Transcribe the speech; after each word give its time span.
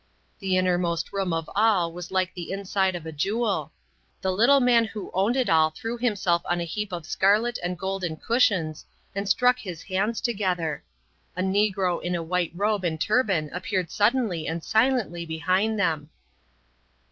The 0.39 0.57
innermost 0.57 1.13
room 1.13 1.31
of 1.31 1.47
all 1.55 1.93
was 1.93 2.09
like 2.09 2.33
the 2.33 2.51
inside 2.51 2.95
of 2.95 3.05
a 3.05 3.11
jewel. 3.11 3.71
The 4.23 4.31
little 4.31 4.59
man 4.59 4.83
who 4.83 5.11
owned 5.13 5.35
it 5.35 5.47
all 5.47 5.69
threw 5.69 5.95
himself 5.95 6.41
on 6.45 6.59
a 6.59 6.63
heap 6.63 6.91
of 6.91 7.05
scarlet 7.05 7.59
and 7.61 7.77
golden 7.77 8.17
cushions 8.17 8.83
and 9.13 9.29
struck 9.29 9.59
his 9.59 9.83
hands 9.83 10.19
together. 10.19 10.83
A 11.37 11.43
negro 11.43 12.01
in 12.01 12.15
a 12.15 12.23
white 12.23 12.51
robe 12.55 12.83
and 12.83 12.99
turban 12.99 13.51
appeared 13.53 13.91
suddenly 13.91 14.47
and 14.47 14.63
silently 14.63 15.23
behind 15.23 15.77
them. 15.79 16.09